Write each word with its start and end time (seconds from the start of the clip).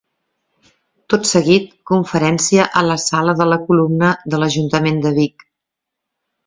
Tot 1.13 1.29
seguit, 1.31 1.67
conferència 1.91 2.67
a 2.81 2.85
la 2.89 2.97
Sala 3.05 3.39
de 3.43 3.49
la 3.53 3.63
Columna 3.69 4.13
de 4.35 4.43
l'Ajuntament 4.45 5.03
de 5.09 5.17
Vic. 5.23 5.51